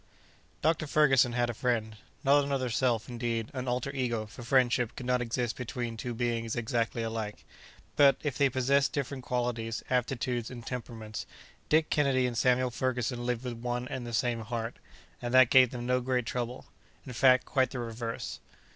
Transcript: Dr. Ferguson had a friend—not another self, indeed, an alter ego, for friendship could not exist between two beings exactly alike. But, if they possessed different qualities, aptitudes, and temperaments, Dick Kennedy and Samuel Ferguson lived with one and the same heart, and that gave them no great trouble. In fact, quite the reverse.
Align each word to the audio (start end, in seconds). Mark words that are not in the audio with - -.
Dr. 0.63 0.87
Ferguson 0.87 1.33
had 1.33 1.51
a 1.51 1.53
friend—not 1.53 2.43
another 2.43 2.71
self, 2.71 3.07
indeed, 3.07 3.51
an 3.53 3.67
alter 3.67 3.91
ego, 3.93 4.25
for 4.25 4.41
friendship 4.41 4.95
could 4.95 5.05
not 5.05 5.21
exist 5.21 5.55
between 5.55 5.95
two 5.95 6.15
beings 6.15 6.55
exactly 6.55 7.03
alike. 7.03 7.45
But, 7.97 8.15
if 8.23 8.35
they 8.35 8.49
possessed 8.49 8.93
different 8.93 9.23
qualities, 9.23 9.83
aptitudes, 9.91 10.49
and 10.49 10.65
temperaments, 10.65 11.27
Dick 11.69 11.91
Kennedy 11.91 12.25
and 12.25 12.35
Samuel 12.35 12.71
Ferguson 12.71 13.27
lived 13.27 13.43
with 13.43 13.53
one 13.57 13.87
and 13.89 14.07
the 14.07 14.11
same 14.11 14.39
heart, 14.41 14.75
and 15.21 15.35
that 15.35 15.51
gave 15.51 15.69
them 15.69 15.85
no 15.85 16.01
great 16.01 16.25
trouble. 16.25 16.65
In 17.05 17.13
fact, 17.13 17.45
quite 17.45 17.69
the 17.69 17.77
reverse. 17.77 18.39